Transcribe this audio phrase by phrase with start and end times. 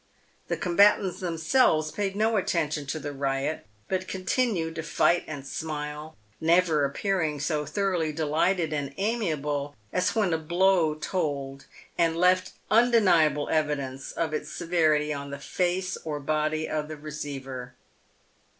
[0.47, 5.45] The combatants themselves paid no attention to the riot, but con tinued to fight and
[5.45, 11.65] smile, never appearing so thoroughly delighted and amiable as when a blow told
[11.99, 17.75] and left undeniable evidence of its severity on the face or body of the receiver.